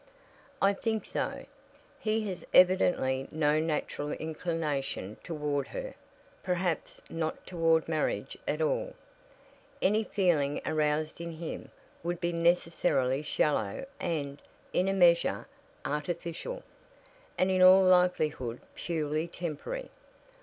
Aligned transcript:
"I 0.63 0.73
think 0.73 1.05
so. 1.05 1.45
He 1.99 2.27
has 2.27 2.43
evidently 2.55 3.27
no 3.29 3.59
natural 3.59 4.13
inclination 4.13 5.17
toward 5.23 5.67
her 5.67 5.93
perhaps 6.41 7.03
not 7.07 7.45
toward 7.45 7.87
marriage 7.87 8.35
at 8.47 8.63
all. 8.63 8.95
Any 9.79 10.03
feeling 10.03 10.59
aroused 10.65 11.21
in 11.21 11.33
him 11.33 11.69
would 12.01 12.19
be 12.19 12.33
necessarily 12.33 13.21
shallow 13.21 13.85
and, 13.99 14.41
in 14.73 14.87
a 14.87 14.93
measure, 14.93 15.45
artificial, 15.85 16.63
and 17.37 17.51
in 17.51 17.61
all 17.61 17.83
likelihood 17.83 18.59
purely 18.73 19.27
temporary. 19.27 19.91